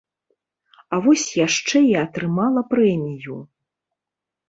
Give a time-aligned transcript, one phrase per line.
[0.95, 3.41] А вось яшчэ і атрымала прэмію.